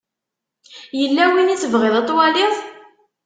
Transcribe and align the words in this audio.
Yella 0.99 1.25
win 1.31 1.53
i 1.53 1.55
tebɣiḍ 1.61 1.93
ad 1.99 2.05
twaliḍ? 2.07 2.53